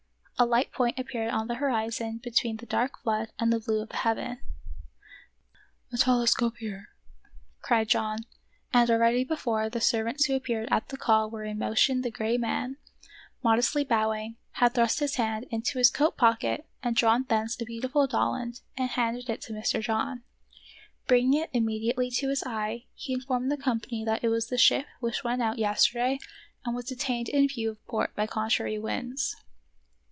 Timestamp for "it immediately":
21.39-22.09